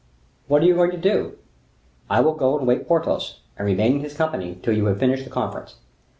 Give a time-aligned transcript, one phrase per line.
[0.47, 1.37] "What are you going to do?"
[2.09, 5.25] "I will go and wake Porthos, and remain in his company till you have finished
[5.25, 5.75] the conference."